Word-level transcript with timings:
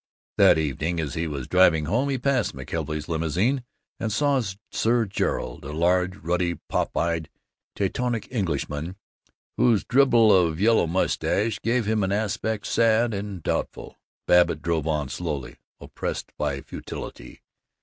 That 0.39 0.57
evening, 0.57 0.99
as 0.99 1.13
he 1.13 1.27
was 1.27 1.47
driving 1.47 1.85
home, 1.85 2.09
he 2.09 2.17
passed 2.17 2.55
McKelvey's 2.55 3.07
limousine 3.07 3.63
and 3.99 4.11
saw 4.11 4.41
Sir 4.71 5.05
Gerald, 5.05 5.63
a 5.63 5.71
large, 5.73 6.15
ruddy, 6.17 6.55
pop 6.55 6.97
eyed, 6.97 7.29
Teutonic 7.75 8.27
Englishman 8.31 8.95
whose 9.57 9.83
dribble 9.85 10.35
of 10.35 10.59
yellow 10.59 10.87
mustache 10.87 11.59
gave 11.61 11.85
him 11.85 12.03
an 12.03 12.11
aspect 12.11 12.65
sad 12.65 13.13
and 13.13 13.43
doubtful. 13.43 13.99
Babbitt 14.25 14.63
drove 14.63 14.87
on 14.87 15.07
slowly, 15.07 15.57
oppressed 15.79 16.31
by 16.35 16.61
futility. 16.61 17.43